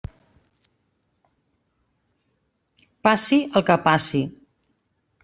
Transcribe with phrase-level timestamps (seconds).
[3.09, 4.23] Passi el que passi.